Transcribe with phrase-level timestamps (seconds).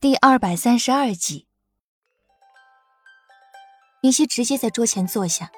[0.00, 1.48] 第二百三十二集，
[4.02, 5.50] 云溪直接在桌前坐下，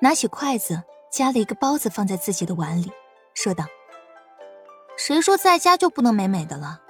[0.00, 2.92] 拿起筷子夹了一个包子放在自己的碗里，
[3.34, 3.64] 说道
[4.96, 6.80] ：“谁说在家就不能美美的了？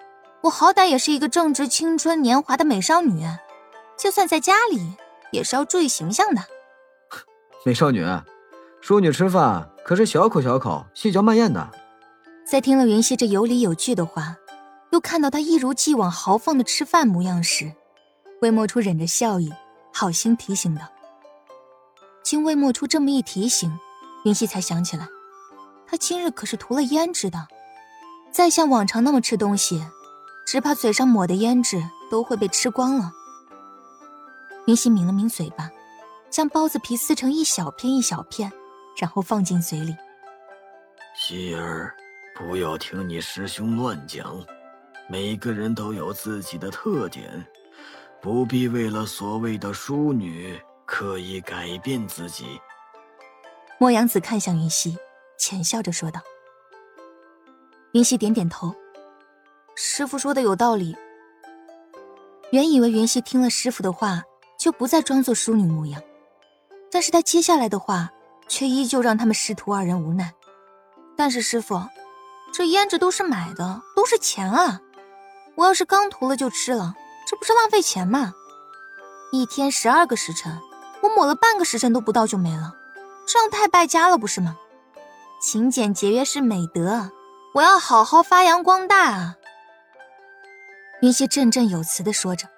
[0.43, 3.25] 我好歹也是一个正值青春年华的美少女，
[3.97, 4.95] 就算在家里
[5.31, 6.43] 也是要注意形象的。
[7.65, 8.05] ”美少女，
[8.83, 11.71] 淑女吃饭可是小口小口、细嚼慢咽的。
[12.47, 14.37] 在听了云溪这有理有据的话。
[14.93, 17.73] 又看到他一如既往豪放的吃饭模样时，
[18.43, 19.51] 魏莫初忍着笑意，
[19.91, 20.83] 好心提醒道
[22.23, 23.73] ：“经魏莫初这么一提醒，
[24.27, 25.09] 云溪才想起来，
[25.87, 27.49] 他今日可是涂了胭脂的，
[28.31, 29.83] 再像往常那么吃东西，
[30.47, 33.11] 只怕嘴上抹的胭脂都会被吃光了。”
[34.69, 35.71] 云溪抿了抿嘴巴，
[36.29, 38.53] 将包子皮撕成一小片一小片，
[38.99, 39.97] 然后放进嘴里。
[41.17, 41.95] 希儿，
[42.37, 44.37] 不要听你师兄乱讲。
[45.13, 47.47] 每个人都有自己的特点，
[48.23, 52.59] 不必为了所谓的淑女刻意改变自己。
[53.77, 54.97] 莫阳子看向云溪，
[55.39, 56.19] 浅笑着说道。
[57.93, 58.75] 云溪点点头，
[59.75, 60.97] 师傅说的有道理。
[62.51, 64.23] 原以为云溪听了师傅的话，
[64.59, 66.03] 就不再装作淑女模样，
[66.91, 68.11] 但是他接下来的话，
[68.49, 70.33] 却依旧让他们师徒二人无奈。
[71.15, 71.83] 但是师傅，
[72.51, 74.81] 这胭脂都是买的，都是钱啊！
[75.57, 76.95] 我要是刚涂了就吃了，
[77.27, 78.35] 这不是浪费钱吗？
[79.33, 80.61] 一天十二个时辰，
[81.03, 82.75] 我抹了半个时辰都不到就没了，
[83.27, 84.57] 这样太败家了，不是吗？
[85.41, 87.11] 勤俭节约是美德，
[87.55, 89.37] 我要好好发扬光大啊！
[91.01, 92.49] 云溪振振有词的说着。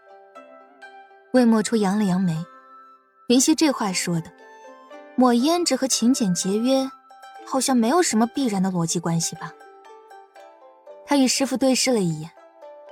[1.33, 2.45] 魏莫初扬了扬眉，
[3.29, 4.31] 云溪这话说的，
[5.17, 6.91] 抹胭脂和勤俭节约，
[7.47, 9.53] 好像没有什么必然的逻辑关系吧？
[11.07, 12.31] 他与师傅对视了一眼。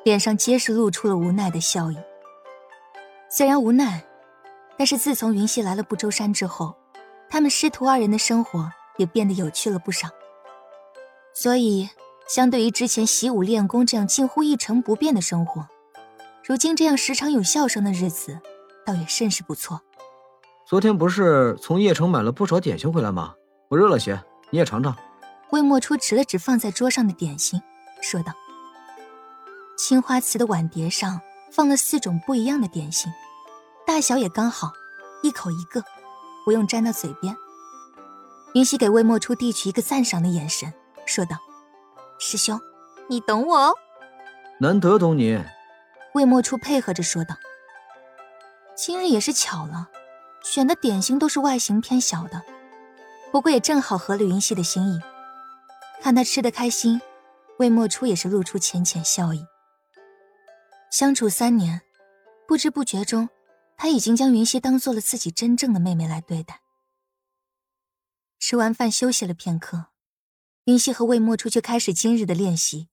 [0.04, 1.96] 脸上皆是露出了无奈的笑意。
[3.28, 4.04] 虽然无奈，
[4.76, 6.74] 但是自从云溪来了不周山之后，
[7.30, 10.08] 他们师徒二人的生活也变得有趣了不少。
[11.34, 11.88] 所以，
[12.28, 15.66] 相对于之前习武练功这样近乎一成不变的生活，
[16.44, 18.38] 如今这样时常有笑声的日子，
[18.84, 19.80] 倒也甚是不错。
[20.66, 23.34] 昨天不是从叶城买了不少点心回来吗？
[23.68, 24.94] 我热了些，你也尝尝。
[25.50, 27.62] 魏墨初指了指放在桌上的点心，
[28.02, 28.32] 说道。
[29.76, 33.12] 青花瓷的碗碟上放了四种不一样的点心，
[33.86, 34.72] 大小也刚好，
[35.22, 35.82] 一口一个，
[36.44, 37.36] 不用沾到嘴边。
[38.54, 40.72] 云溪给魏莫初递去一个赞赏的眼神，
[41.06, 41.36] 说道
[42.20, 42.60] ：“师兄，
[43.08, 43.74] 你懂我哦。”
[44.60, 45.42] 难得懂你。
[46.14, 47.34] 魏莫初配合着说道
[48.76, 49.88] ：“今日也是巧了，
[50.44, 52.42] 选的点心都是外形偏小的，
[53.32, 55.00] 不过也正好合了云溪的心意。
[56.02, 57.00] 看他吃得开心，
[57.58, 59.46] 魏莫初也是露出浅浅笑意。”
[60.92, 61.80] 相处三年，
[62.46, 63.30] 不知不觉中，
[63.78, 66.60] 他已经将云溪当做了自己真正的妹妹来对待。
[68.38, 69.86] 吃完饭休息了片刻，
[70.64, 72.90] 云溪和魏墨初就开始今日的练习。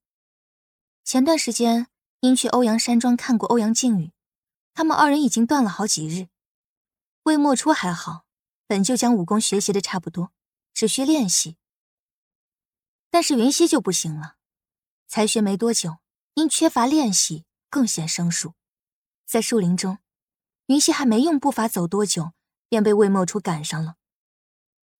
[1.03, 1.87] 前段时间
[2.21, 4.13] 因去欧阳山庄看过欧阳靖宇，
[4.73, 6.29] 他们二人已经断了好几日。
[7.23, 8.25] 魏墨初还好，
[8.65, 10.31] 本就将武功学习的差不多，
[10.73, 11.57] 只需练习。
[13.09, 14.37] 但是云溪就不行了，
[15.05, 15.97] 才学没多久，
[16.35, 17.43] 因缺乏练习。
[17.69, 18.53] 更显生疏，
[19.25, 19.99] 在树林中，
[20.67, 22.31] 云溪还没用步伐走多久，
[22.67, 23.95] 便被魏墨初赶上了。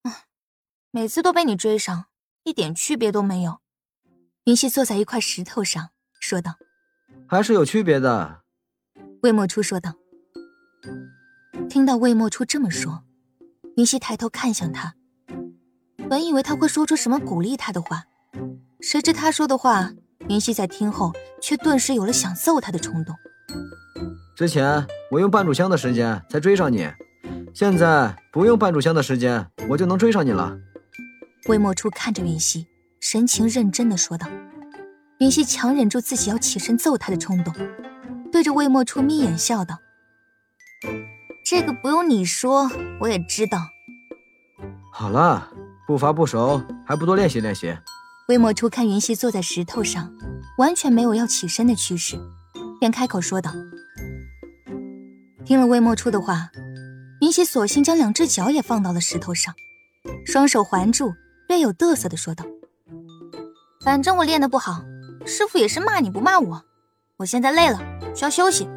[0.02, 0.24] 啊，
[0.90, 2.06] 每次都被你追上，
[2.44, 3.60] 一点区别都没有。
[4.44, 6.54] 云溪坐在一块石头上，说道
[7.28, 8.42] ：“还是有区别的。”
[9.22, 9.94] 魏墨初说道。
[11.68, 13.04] 听到魏墨初这么说，
[13.76, 14.94] 云溪抬头看向他，
[16.08, 18.06] 本以为他会说出什么鼓励他的话，
[18.80, 19.92] 谁知他说的话。
[20.28, 23.14] 云溪在听后，却顿时有了想揍他的冲动。
[24.36, 26.88] 之前我用半炷香的时间才追上你，
[27.52, 30.56] 现在不用半炷香的时间，我就能追上你了。
[31.48, 32.66] 魏莫初看着云溪，
[33.00, 34.26] 神情认真的说道。
[35.18, 37.52] 云溪强忍住自己要起身揍他的冲动，
[38.32, 39.78] 对着魏莫初眯眼笑道
[41.44, 42.70] ：“这个不用你说，
[43.00, 43.58] 我也知道。”
[44.92, 45.50] 好了，
[45.86, 47.76] 步伐不熟，还不多练习练习。
[48.30, 50.08] 魏莫初看云溪坐在石头上，
[50.56, 52.16] 完全没有要起身的趋势，
[52.78, 53.52] 便开口说道
[55.44, 56.48] ：“听了魏莫初的话，
[57.20, 59.52] 云溪索性将两只脚也放到了石头上，
[60.24, 61.12] 双手环住，
[61.48, 62.44] 略有得瑟的说道
[63.84, 64.80] ：‘反正我练的不好，
[65.26, 66.62] 师傅也是骂你不骂我。
[67.16, 67.80] 我现在累了，
[68.14, 68.68] 需要休息。’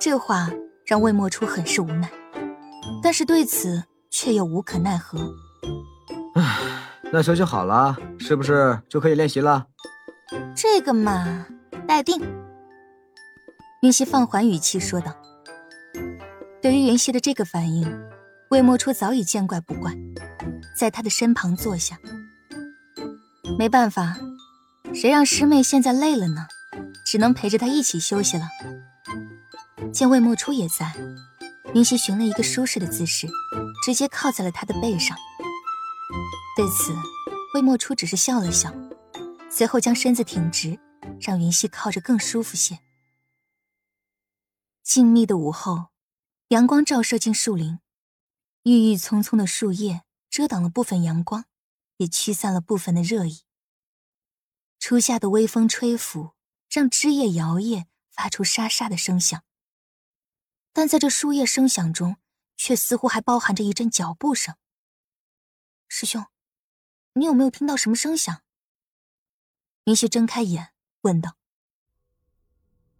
[0.00, 0.50] 这话
[0.84, 2.10] 让魏莫初很是无奈，
[3.00, 5.16] 但是对此却又无可奈何。
[6.34, 6.80] 唉。”
[7.12, 9.66] 那休息好了，是不是就可以练习了？
[10.56, 11.46] 这个嘛，
[11.86, 12.20] 待定。
[13.82, 15.14] 云溪放缓语气说道。
[16.60, 17.86] 对于云溪的这个反应，
[18.50, 19.92] 魏莫初早已见怪不怪，
[20.76, 21.98] 在他的身旁坐下。
[23.58, 24.16] 没办法，
[24.92, 26.46] 谁让师妹现在累了呢？
[27.06, 28.48] 只能陪着她一起休息了。
[29.92, 30.92] 见魏莫初也在，
[31.74, 33.28] 云溪寻了一个舒适的姿势，
[33.84, 35.16] 直接靠在了他的背上。
[36.56, 36.94] 对此，
[37.54, 38.72] 魏莫初只是笑了笑，
[39.50, 40.78] 随后将身子挺直，
[41.20, 42.78] 让云溪靠着更舒服些。
[44.82, 45.86] 静谧的午后，
[46.48, 47.80] 阳光照射进树林，
[48.62, 51.46] 郁郁葱葱的树叶遮挡了部分阳光，
[51.96, 53.42] 也驱散了部分的热意。
[54.78, 56.34] 初夏的微风吹拂，
[56.70, 59.42] 让枝叶摇曳，发出沙沙的声响。
[60.72, 62.16] 但在这树叶声响中，
[62.56, 64.54] 却似乎还包含着一阵脚步声。
[65.96, 66.26] 师兄，
[67.12, 68.40] 你有没有听到什么声响？
[69.84, 70.70] 云溪睁开眼
[71.02, 71.36] 问道。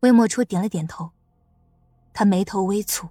[0.02, 1.10] 魏莫初点了点头，
[2.12, 3.10] 他眉头微蹙。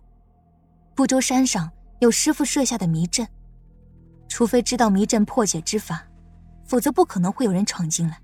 [0.95, 1.69] 不周山上
[2.00, 3.27] 有师傅设下的迷阵，
[4.30, 6.07] 除非知道迷阵破解之法，
[6.65, 8.21] 否则不可能会有人闯进来。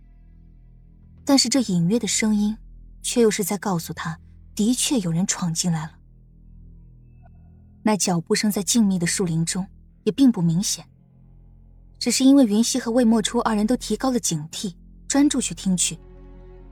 [1.25, 2.57] 但是这隐约的声音，
[3.01, 4.17] 却又是在告诉他，
[4.55, 5.99] 的确有人闯进来了。
[7.83, 9.67] 那脚步声在静谧的树林中
[10.05, 10.89] 也并不明显，
[11.99, 14.73] 只是因为云溪和魏莫初二人都提高了警惕，
[15.07, 15.99] 专注去听去，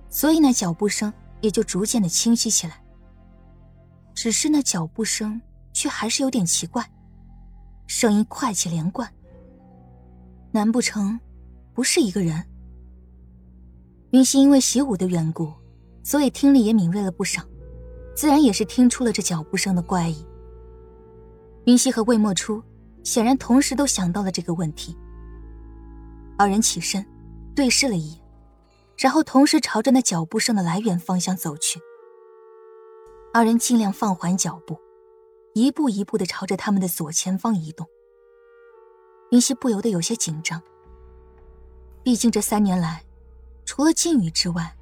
[0.09, 2.81] 所以那脚步声也就逐渐的清晰起来。
[4.15, 5.39] 只是那脚步声
[5.74, 6.89] 却还是有点奇怪，
[7.88, 9.07] 声音快且连贯，
[10.51, 11.19] 难不成
[11.73, 12.44] 不是一个人？
[14.12, 15.51] 云溪因为习武的缘故，
[16.03, 17.44] 所以听力也敏锐了不少，
[18.15, 20.25] 自然也是听出了这脚步声的怪异。
[21.65, 22.63] 云溪和魏莫初
[23.03, 24.97] 显然同时都想到了这个问题。
[26.37, 27.03] 二人起身，
[27.55, 28.21] 对视了一眼，
[28.95, 31.79] 然后同时朝着那脚步声的来源方向走去。
[33.33, 34.79] 二人尽量放缓脚步，
[35.55, 37.87] 一步一步的朝着他们的左前方移动。
[39.31, 40.61] 云溪不由得有些紧张，
[42.03, 43.03] 毕竟这三年来。
[43.65, 44.73] 除了靖宇之外，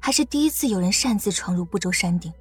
[0.00, 2.32] 还是第一次有人擅自闯入不周山顶。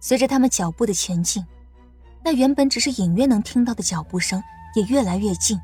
[0.00, 1.44] 随着他们脚步的前进，
[2.24, 4.42] 那原本只是隐约能听到的脚步声
[4.74, 5.56] 也越来越近，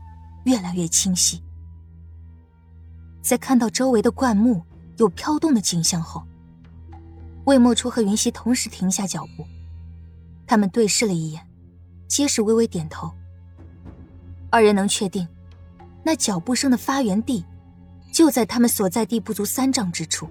[0.45, 1.43] 越来越清晰。
[3.23, 4.63] 在看到周围的灌木
[4.97, 6.23] 有飘动的景象后，
[7.45, 9.45] 魏莫初和云溪同时停下脚步，
[10.47, 11.47] 他们对视了一眼，
[12.09, 13.11] 皆是微微点头。
[14.51, 15.29] 二人能确定，
[16.03, 17.45] 那脚步声的发源地。
[18.13, 20.29] 就在他们所在地不足三丈之处，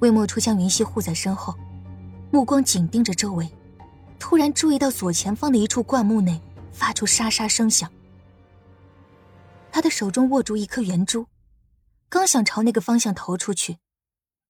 [0.00, 1.54] 魏莫初将云溪护在身后，
[2.30, 3.48] 目光紧盯着周围，
[4.18, 6.38] 突然注意到左前方的一处灌木内
[6.70, 7.90] 发出沙沙声响。
[9.72, 11.28] 他的手中握住一颗圆珠，
[12.10, 13.78] 刚想朝那个方向投出去，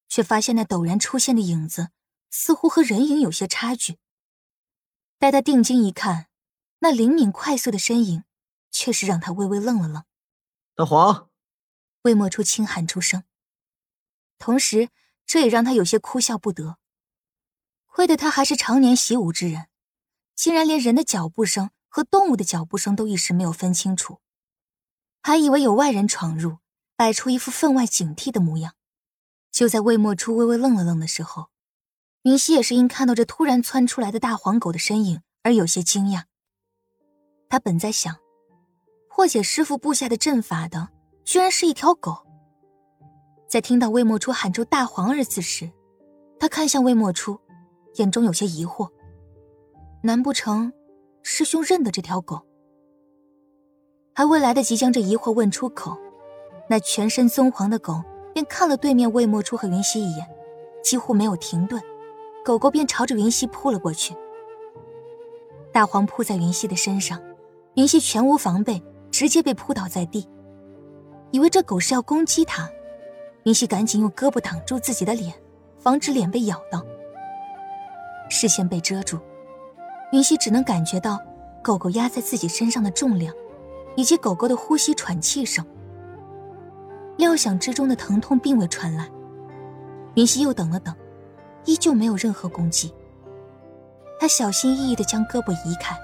[0.08, 1.90] 却发现那陡然出现的影子
[2.28, 3.98] 似乎和人影有些差距。
[5.18, 6.26] 待他定睛一看，
[6.80, 8.24] 那灵敏快速的身影，
[8.72, 10.04] 却是让他微微愣了愣。
[10.74, 11.30] 大黄。
[12.02, 13.22] 魏墨初轻喊出声，
[14.38, 14.88] 同时
[15.24, 16.78] 这也让他有些哭笑不得。
[17.86, 19.68] 亏得他还是常年习武之人，
[20.34, 24.20] 竟然连人的脚步声和动物的脚步声都一时没有分清楚，
[25.22, 26.58] 还以为有外人闯入，
[26.96, 28.74] 摆出一副分外警惕的模样。
[29.50, 31.46] 就在魏莫初微微愣了愣的时候，
[32.22, 36.24] 云溪也是因看到这突然窜出来的大黄狗的身影而有些惊讶。
[37.48, 38.16] 他本在想，
[39.08, 40.88] 破解师傅布下的阵法的。
[41.24, 42.26] 居然是一条狗。
[43.48, 45.70] 在听到魏莫初喊出“大黄”二字时，
[46.40, 47.38] 他看向魏莫初，
[47.94, 48.90] 眼中有些疑惑。
[50.02, 50.72] 难不成
[51.22, 52.44] 师兄认得这条狗？
[54.14, 55.96] 还未来得及将这疑惑问出口，
[56.68, 58.02] 那全身棕黄的狗
[58.34, 60.26] 便看了对面魏莫初和云溪一眼，
[60.82, 61.80] 几乎没有停顿，
[62.44, 64.14] 狗狗便朝着云溪扑了过去。
[65.72, 67.18] 大黄扑在云溪的身上，
[67.74, 70.28] 云溪全无防备，直接被扑倒在地。
[71.30, 72.68] 以为这狗是要攻击他，
[73.44, 75.32] 云溪赶紧用胳膊挡住自己的脸，
[75.78, 76.84] 防止脸被咬到。
[78.28, 79.18] 视线被遮住，
[80.12, 81.18] 云溪只能感觉到
[81.62, 83.34] 狗狗压在自己身上的重量，
[83.96, 85.64] 以及狗狗的呼吸喘气声。
[87.18, 89.08] 料想之中的疼痛并未传来，
[90.14, 90.94] 云溪又等了等，
[91.64, 92.92] 依旧没有任何攻击。
[94.18, 95.96] 他小心翼翼地将胳膊移开，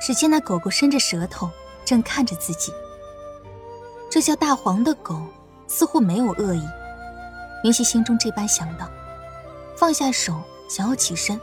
[0.00, 1.48] 只见那狗狗伸着舌头，
[1.84, 2.72] 正看着自己。
[4.10, 5.22] 这叫大黄的狗
[5.66, 6.62] 似乎没有恶意，
[7.64, 8.88] 云溪心中这般想到，
[9.76, 10.34] 放下手
[10.68, 11.40] 想要起身。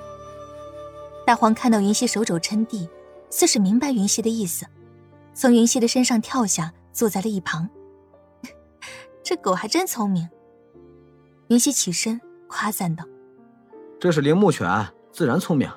[1.25, 2.88] 大黄看到云溪手肘撑地，
[3.29, 4.65] 似是明白云溪的意思，
[5.38, 7.70] 从云溪的身上跳下，坐在了一旁。
[9.22, 10.27] 这狗还真聪明。
[11.50, 13.06] 云溪起身，夸赞道
[14.01, 14.67] ：“这是铃木犬，
[15.12, 15.70] 自然聪明。”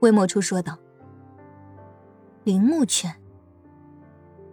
[0.00, 0.74] 魏墨初说道
[2.44, 3.14] ：“铃木犬，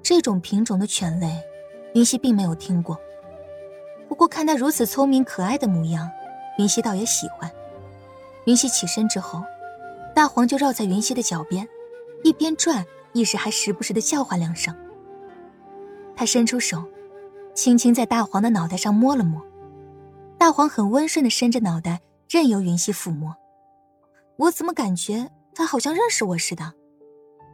[0.04, 1.42] 这种品种的犬类，
[1.94, 3.00] 云溪并没有听过。
[4.10, 6.12] 不过看它如此聪明可爱的模样，
[6.58, 7.50] 云溪倒也喜欢。”
[8.46, 9.42] 云溪起身之后，
[10.14, 11.66] 大黄就绕在云溪的脚边，
[12.22, 14.76] 一边转，一时还时不时的叫唤两声。
[16.18, 16.84] 他伸出手，
[17.54, 19.42] 轻轻在大黄的脑袋上摸了摸，
[20.38, 23.34] 大黄很温顺的伸着脑袋，任由云溪抚摸。
[24.36, 26.74] 我怎么感觉他好像认识我似的？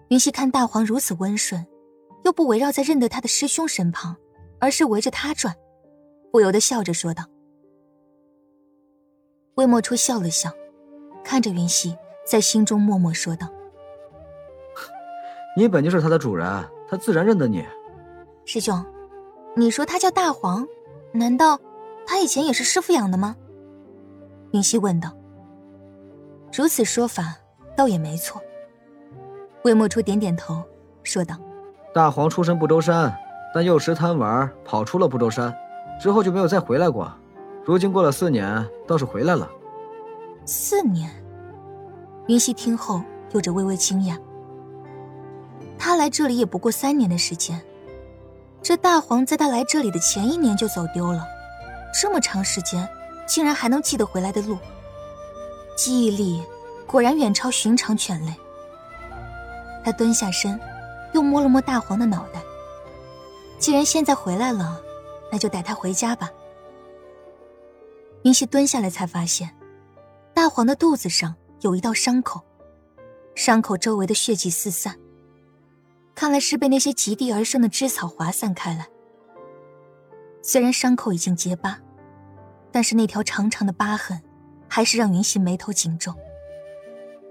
[0.10, 1.64] 云溪看大黄如此温顺，
[2.24, 4.16] 又不围绕在认得他的师兄身旁，
[4.60, 5.56] 而是围着他转，
[6.32, 7.24] 不由得笑着说道。
[9.56, 10.52] 魏莫初笑了笑，
[11.24, 11.96] 看着云溪，
[12.28, 13.48] 在心中默默说道
[15.56, 16.48] ：“你本就是他的主人，
[16.88, 17.66] 他自然认得你。”
[18.46, 18.84] 师兄，
[19.56, 20.68] 你说他叫大黄，
[21.12, 21.60] 难道
[22.06, 23.36] 他以前也是师傅养的吗？
[24.52, 25.12] 云溪问道。
[26.54, 27.36] 如此说法，
[27.78, 28.42] 倒也没错。
[29.64, 30.64] 魏莫初点点头，
[31.04, 31.36] 说道
[31.94, 33.14] ：“大黄出身不周山，
[33.54, 35.54] 但幼时贪玩，跑出了不周山，
[36.02, 37.12] 之后就没有再回来过。
[37.64, 39.50] 如今过了四年，倒是回来了。”
[40.46, 41.10] 四年。
[42.28, 44.18] 云溪听后有着微微惊讶。
[45.84, 47.60] 他来这里也不过三年的时间。
[48.62, 51.28] 这大黄在他来这里的前一年就走丢了，
[52.00, 52.88] 这么长时间，
[53.26, 54.60] 竟然还能记得回来的路，
[55.76, 56.40] 记忆力
[56.86, 58.34] 果然远超寻常犬类。
[59.84, 60.60] 他蹲下身，
[61.14, 62.40] 又摸了摸大黄的脑袋。
[63.58, 64.80] 既然现在回来了，
[65.32, 66.30] 那就带他回家吧。
[68.22, 69.50] 云溪蹲下来才发现，
[70.32, 72.40] 大黄的肚子上有一道伤口，
[73.34, 74.96] 伤口周围的血迹四散。
[76.22, 78.88] 看来是被那些极地而生的枝草划散开来。
[80.44, 81.80] 虽然伤口已经结疤，
[82.72, 84.22] 但是那条长长的疤痕，
[84.68, 86.14] 还是让云溪眉头紧皱。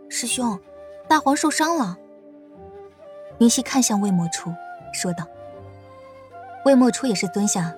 [0.09, 0.59] 师兄，
[1.07, 1.97] 大黄受伤了。
[3.39, 4.53] 云溪看向魏莫初，
[4.93, 5.25] 说道。
[6.65, 7.73] 魏莫初也是蹲下，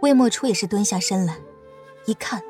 [0.00, 1.36] 魏莫初也是蹲下身来，
[2.06, 2.42] 一看，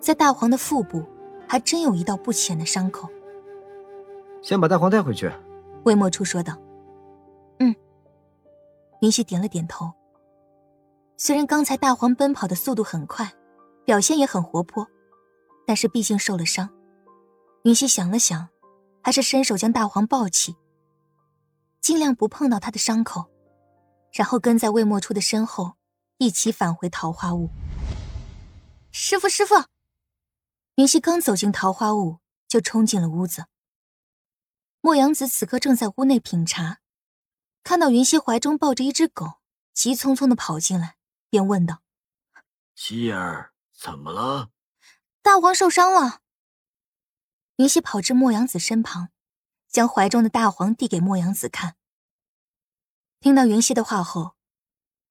[0.00, 1.04] 在大黄的腹部，
[1.46, 3.10] 还真有一道不浅的伤口。
[4.40, 5.30] 先把大黄带回去。
[5.82, 6.56] 魏莫初说道。
[9.00, 9.92] 云溪点了点头。
[11.16, 13.30] 虽然刚才大黄奔跑的速度很快，
[13.84, 14.86] 表现也很活泼，
[15.66, 16.68] 但是毕竟受了伤。
[17.64, 18.48] 云溪想了想，
[19.02, 20.56] 还是伸手将大黄抱起，
[21.80, 23.30] 尽量不碰到他的伤口，
[24.12, 25.74] 然后跟在魏莫初的身后，
[26.16, 27.50] 一起返回桃花坞。
[28.90, 29.54] 师傅，师傅！
[30.76, 33.44] 云溪刚走进桃花坞，就冲进了屋子。
[34.80, 36.78] 莫阳子此刻正在屋内品茶。
[37.62, 39.40] 看到云溪怀中抱着一只狗，
[39.72, 40.96] 急匆匆的跑进来，
[41.28, 41.82] 便问道
[42.74, 44.50] ：“希儿，怎么了？”
[45.22, 46.20] 大黄受伤了。
[47.56, 49.10] 云溪跑至莫阳子身旁，
[49.68, 51.76] 将怀中的大黄递给莫阳子看。
[53.20, 54.34] 听到云溪的话后，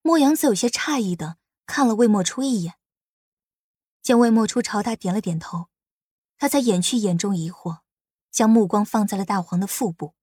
[0.02, 1.38] 莫阳子有些诧异的
[1.68, 2.74] 看了魏莫初一眼，
[4.02, 5.68] 见魏莫初朝他点了点头，
[6.38, 7.82] 他才掩去眼中疑惑，
[8.32, 10.16] 将目光放在了大黄的腹部。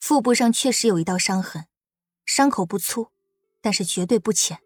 [0.00, 1.66] 腹部上确实有一道伤痕，
[2.24, 3.08] 伤口不粗，
[3.60, 4.58] 但是绝对不浅。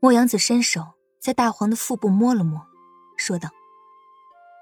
[0.00, 2.66] 莫阳子伸手在大黄的腹部摸了摸，
[3.16, 3.48] 说道：“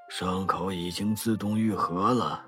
[0.08, 2.44] 伤口已经自动愈合了，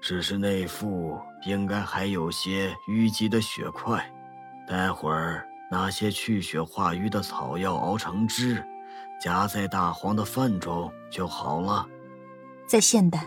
[0.00, 4.10] 只是内腹应该还有些淤积的血块，
[4.68, 8.64] 待会儿拿些去血化瘀的草药熬成汁，
[9.20, 11.86] 夹在大黄的饭中就好了。”
[12.68, 13.26] 在现代，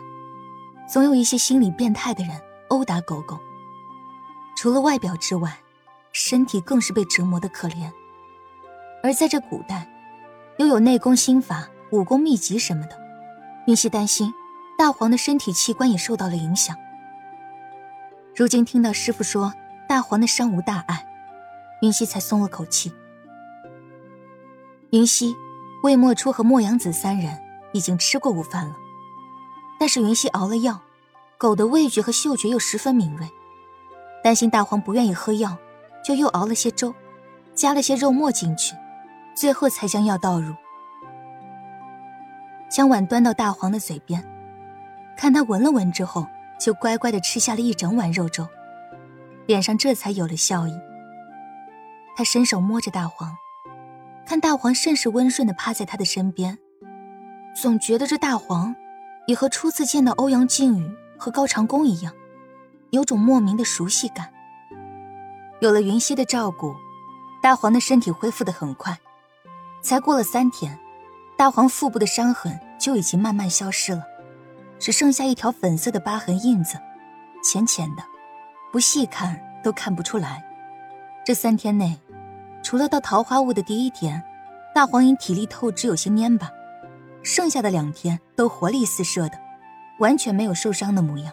[0.88, 2.49] 总有一些心理变态的人。
[2.70, 3.38] 殴打狗狗，
[4.56, 5.60] 除了外表之外，
[6.12, 7.92] 身体更是被折磨的可怜。
[9.04, 9.88] 而在这古代，
[10.58, 12.98] 又有内功心法、武功秘籍什么的，
[13.68, 14.34] 云溪担心
[14.78, 16.76] 大黄的身体器官也受到了影响。
[18.36, 19.54] 如今听到师傅说
[19.88, 21.06] 大黄的伤无大碍，
[21.82, 22.92] 云溪才松了口气。
[24.92, 25.36] 云溪、
[25.84, 27.38] 魏莫初和莫阳子三人
[27.74, 28.76] 已经吃过午饭了，
[29.80, 30.82] 但是云溪熬了药。
[31.40, 33.26] 狗的味觉和嗅觉又十分敏锐，
[34.22, 35.58] 担心大黄不愿意喝药，
[36.04, 36.94] 就又熬了些粥，
[37.56, 38.76] 加了些肉末进去，
[39.34, 40.54] 最后才将药倒入，
[42.70, 44.22] 将碗端到大黄的嘴边，
[45.18, 46.28] 看他闻了闻之后，
[46.60, 48.46] 就乖乖的吃下了一整碗肉粥，
[49.46, 50.78] 脸上这才有了笑意。
[52.18, 53.34] 他伸手摸着大黄，
[54.26, 56.58] 看大黄甚是温顺的趴在他的身边，
[57.56, 58.76] 总觉得这大黄，
[59.26, 60.94] 也和初次见到欧阳靖宇。
[61.20, 62.14] 和高长恭一样，
[62.92, 64.32] 有种莫名的熟悉感。
[65.60, 66.74] 有了云溪的照顾，
[67.44, 68.98] 大黄的身体恢复的很快，
[69.84, 70.80] 才过了三天，
[71.38, 74.04] 大黄腹部的伤痕就已经慢慢消失了，
[74.80, 76.80] 只剩下一条粉色的疤痕印子，
[77.44, 78.04] 浅浅的，
[78.72, 80.42] 不细看都看不出来。
[81.26, 82.00] 这三天内，
[82.64, 84.24] 除了到桃花坞的第一天，
[84.74, 86.50] 大黄因体力透支有些蔫巴，
[87.22, 89.38] 剩下的两天都活力四射的，
[90.00, 91.32] 完全没有受伤的模样。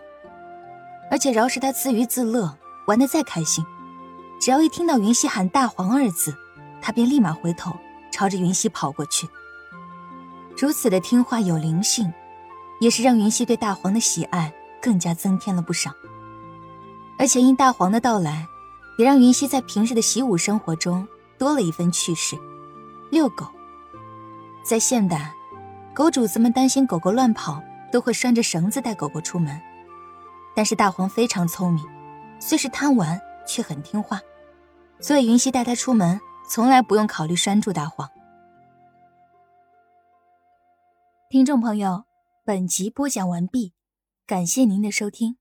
[1.10, 2.56] 而且饶是他自娱自乐，
[2.86, 3.64] 玩得再开心，
[4.40, 6.36] 只要一听到云溪喊“大黄”二字，
[6.82, 7.72] 他便立马回头
[8.10, 9.28] 朝着云溪跑过去。
[10.58, 12.12] 如此的听话有灵性，
[12.80, 15.92] 也是让云溪对大黄的喜爱更加增添了不少。
[17.18, 18.46] 而且因大黄的到来，
[18.98, 21.06] 也让云溪在平日的习武生活中
[21.38, 22.36] 多了一份趣事。
[23.10, 23.46] 遛狗，
[24.64, 25.32] 在现代，
[25.94, 29.60] 狗主子们担心狗狗乱跑，都会拴着绳子带狗狗出门。
[30.54, 31.84] 但是大黄非常聪明，
[32.40, 34.20] 虽是贪玩，却很听话，
[35.00, 38.08] 所以云溪带它出门，从来不用考虑拴住大黄。
[41.28, 42.04] 听众朋友，
[42.44, 43.74] 本集播讲完毕，
[44.26, 45.36] 感谢您的收听。